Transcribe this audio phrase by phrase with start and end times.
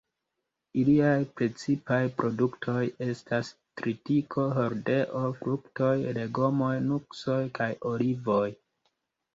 [0.83, 3.51] Iliaj precipaj produktoj estas
[3.83, 8.45] tritiko, hordeo, fruktoj, legomoj, nuksoj, kaj olivoj.